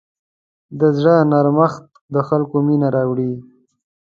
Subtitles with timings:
[0.79, 3.31] د زړه نرمښت د خلکو مینه راوړي.